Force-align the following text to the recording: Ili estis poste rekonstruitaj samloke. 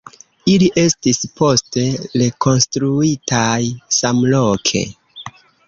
Ili 0.53 0.69
estis 0.83 1.19
poste 1.41 1.83
rekonstruitaj 2.23 3.61
samloke. 4.01 4.85